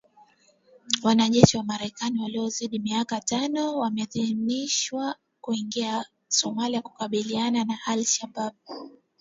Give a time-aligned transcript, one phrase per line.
[1.03, 8.53] Wanajeshi wa Marekani wasiozidi miaka tano wameidhinishwa kuingia Somalia kukabiliana na Al Shabaab